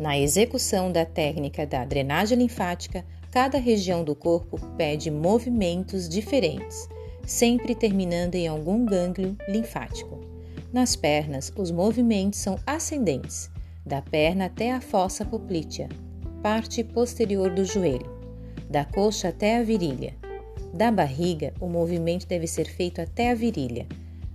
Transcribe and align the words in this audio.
Na 0.00 0.18
execução 0.18 0.90
da 0.90 1.04
técnica 1.04 1.66
da 1.66 1.84
drenagem 1.84 2.38
linfática, 2.38 3.04
cada 3.30 3.58
região 3.58 4.02
do 4.02 4.14
corpo 4.14 4.58
pede 4.74 5.10
movimentos 5.10 6.08
diferentes, 6.08 6.88
sempre 7.26 7.74
terminando 7.74 8.34
em 8.34 8.48
algum 8.48 8.86
gânglio 8.86 9.36
linfático. 9.46 10.18
Nas 10.72 10.96
pernas, 10.96 11.52
os 11.54 11.70
movimentos 11.70 12.38
são 12.38 12.58
ascendentes, 12.66 13.50
da 13.84 14.00
perna 14.00 14.46
até 14.46 14.72
a 14.72 14.80
fossa 14.80 15.22
poplítea, 15.22 15.90
parte 16.42 16.82
posterior 16.82 17.50
do 17.50 17.62
joelho, 17.62 18.10
da 18.70 18.86
coxa 18.86 19.28
até 19.28 19.58
a 19.58 19.62
virilha. 19.62 20.16
Da 20.72 20.90
barriga, 20.90 21.52
o 21.60 21.68
movimento 21.68 22.26
deve 22.26 22.46
ser 22.46 22.64
feito 22.64 23.02
até 23.02 23.32
a 23.32 23.34
virilha. 23.34 23.86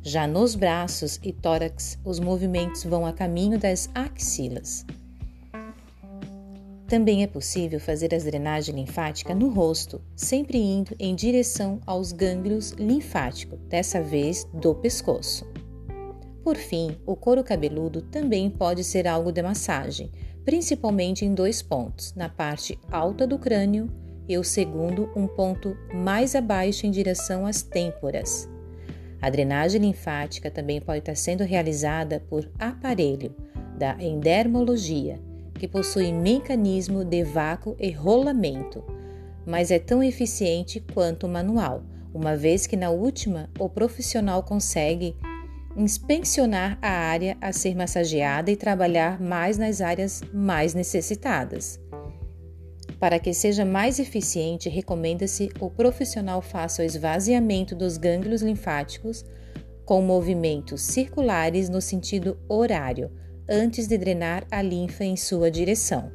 Já 0.03 0.27
nos 0.27 0.53
braços 0.53 1.19
e 1.23 1.33
tórax, 1.33 1.97
os 2.05 2.19
movimentos 2.19 2.83
vão 2.83 3.03
a 3.03 3.11
caminho 3.11 3.57
das 3.57 3.89
axilas. 3.95 4.85
Também 6.87 7.23
é 7.23 7.27
possível 7.27 7.79
fazer 7.79 8.13
a 8.13 8.17
drenagem 8.17 8.75
linfática 8.75 9.33
no 9.33 9.49
rosto, 9.49 10.01
sempre 10.15 10.59
indo 10.59 10.95
em 10.99 11.15
direção 11.15 11.81
aos 11.85 12.11
gânglios 12.11 12.71
linfáticos, 12.71 13.59
dessa 13.67 14.01
vez 14.01 14.47
do 14.53 14.75
pescoço. 14.75 15.47
Por 16.43 16.55
fim, 16.57 16.95
o 17.03 17.15
couro 17.15 17.43
cabeludo 17.43 18.03
também 18.03 18.51
pode 18.51 18.83
ser 18.83 19.07
algo 19.07 19.31
de 19.31 19.41
massagem, 19.41 20.11
principalmente 20.43 21.25
em 21.25 21.33
dois 21.33 21.63
pontos, 21.63 22.13
na 22.13 22.29
parte 22.29 22.77
alta 22.91 23.25
do 23.25 23.39
crânio 23.39 23.89
e 24.29 24.37
o 24.37 24.43
segundo 24.43 25.09
um 25.15 25.25
ponto 25.25 25.75
mais 25.91 26.35
abaixo 26.35 26.85
em 26.85 26.91
direção 26.91 27.47
às 27.47 27.63
têmporas. 27.63 28.47
A 29.19 29.27
drenagem 29.31 29.81
linfática 29.81 30.51
também 30.51 30.79
pode 30.79 30.99
estar 30.99 31.15
sendo 31.15 31.43
realizada 31.43 32.23
por 32.29 32.47
aparelho 32.59 33.33
da 33.75 33.97
endermologia, 33.99 35.19
que 35.57 35.67
possui 35.67 36.11
mecanismo 36.11 37.03
de 37.03 37.23
vácuo 37.23 37.75
e 37.79 37.91
rolamento, 37.91 38.83
mas 39.45 39.71
é 39.71 39.79
tão 39.79 40.03
eficiente 40.03 40.83
quanto 40.93 41.25
o 41.25 41.29
manual, 41.29 41.83
uma 42.13 42.35
vez 42.35 42.67
que 42.67 42.75
na 42.75 42.89
última 42.89 43.49
o 43.59 43.69
profissional 43.69 44.43
consegue 44.43 45.15
inspecionar 45.75 46.77
a 46.81 46.89
área 46.89 47.37
a 47.41 47.51
ser 47.51 47.75
massageada 47.75 48.49
e 48.49 48.55
trabalhar 48.55 49.21
mais 49.21 49.57
nas 49.57 49.81
áreas 49.81 50.21
mais 50.33 50.73
necessitadas. 50.73 51.79
Para 52.99 53.19
que 53.19 53.33
seja 53.33 53.65
mais 53.65 53.99
eficiente, 53.99 54.69
recomenda-se 54.69 55.49
o 55.59 55.69
profissional 55.69 56.41
faça 56.41 56.81
o 56.81 56.85
esvaziamento 56.85 57.75
dos 57.75 57.97
gânglios 57.97 58.41
linfáticos 58.41 59.25
com 59.85 60.01
movimentos 60.01 60.81
circulares 60.81 61.69
no 61.69 61.81
sentido 61.81 62.37
horário, 62.47 63.11
antes 63.47 63.87
de 63.87 63.97
drenar 63.97 64.45
a 64.49 64.61
linfa 64.61 65.03
em 65.03 65.15
sua 65.15 65.51
direção. 65.51 66.11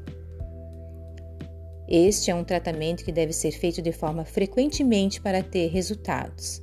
Este 1.88 2.30
é 2.30 2.34
um 2.34 2.44
tratamento 2.44 3.04
que 3.04 3.10
deve 3.10 3.32
ser 3.32 3.50
feito 3.52 3.82
de 3.82 3.92
forma 3.92 4.24
frequentemente 4.24 5.20
para 5.20 5.42
ter 5.42 5.68
resultados. 5.68 6.62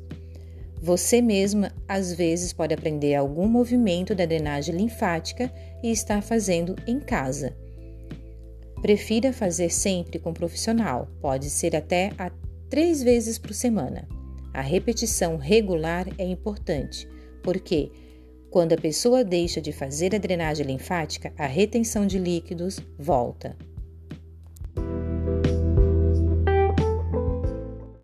Você 0.81 1.21
mesma, 1.21 1.71
às 1.87 2.13
vezes, 2.13 2.53
pode 2.53 2.73
aprender 2.73 3.15
algum 3.15 3.47
movimento 3.47 4.13
da 4.13 4.25
drenagem 4.25 4.75
linfática 4.75 5.51
e 5.83 5.91
estar 5.91 6.21
fazendo 6.21 6.75
em 6.85 6.99
casa. 6.99 7.55
Prefira 8.81 9.33
fazer 9.33 9.69
sempre 9.69 10.19
com 10.19 10.33
profissional, 10.33 11.09
pode 11.19 11.49
ser 11.49 11.75
até 11.75 12.11
a 12.17 12.31
três 12.69 13.01
vezes 13.01 13.37
por 13.37 13.53
semana. 13.53 14.07
A 14.53 14.61
repetição 14.61 15.35
regular 15.37 16.07
é 16.17 16.25
importante, 16.25 17.07
porque 17.43 17.91
quando 18.57 18.73
a 18.73 18.77
pessoa 18.77 19.23
deixa 19.23 19.61
de 19.61 19.71
fazer 19.71 20.15
a 20.15 20.17
drenagem 20.17 20.65
linfática, 20.65 21.31
a 21.37 21.45
retenção 21.45 22.07
de 22.07 22.17
líquidos 22.17 22.79
volta. 22.97 23.55